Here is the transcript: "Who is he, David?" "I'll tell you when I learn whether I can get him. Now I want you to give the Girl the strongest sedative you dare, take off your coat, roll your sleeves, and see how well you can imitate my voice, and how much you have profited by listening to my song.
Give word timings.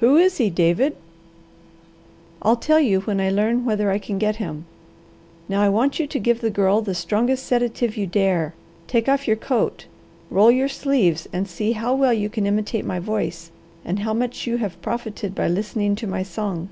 "Who 0.00 0.16
is 0.16 0.38
he, 0.38 0.50
David?" 0.50 0.96
"I'll 2.42 2.56
tell 2.56 2.80
you 2.80 3.02
when 3.02 3.20
I 3.20 3.30
learn 3.30 3.64
whether 3.64 3.88
I 3.88 4.00
can 4.00 4.18
get 4.18 4.34
him. 4.42 4.64
Now 5.48 5.62
I 5.62 5.68
want 5.68 6.00
you 6.00 6.08
to 6.08 6.18
give 6.18 6.40
the 6.40 6.50
Girl 6.50 6.80
the 6.82 6.92
strongest 6.92 7.46
sedative 7.46 7.96
you 7.96 8.04
dare, 8.04 8.52
take 8.88 9.08
off 9.08 9.28
your 9.28 9.36
coat, 9.36 9.86
roll 10.28 10.50
your 10.50 10.66
sleeves, 10.66 11.28
and 11.32 11.46
see 11.46 11.70
how 11.70 11.94
well 11.94 12.12
you 12.12 12.28
can 12.28 12.48
imitate 12.48 12.84
my 12.84 12.98
voice, 12.98 13.52
and 13.84 14.00
how 14.00 14.12
much 14.12 14.44
you 14.44 14.56
have 14.56 14.82
profited 14.82 15.36
by 15.36 15.46
listening 15.46 15.94
to 15.94 16.08
my 16.08 16.24
song. 16.24 16.68